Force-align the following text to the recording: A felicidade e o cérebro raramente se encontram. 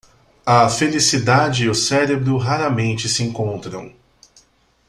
A 0.47 0.67
felicidade 0.67 1.65
e 1.65 1.69
o 1.69 1.75
cérebro 1.75 2.35
raramente 2.37 3.07
se 3.07 3.21
encontram. 3.21 3.93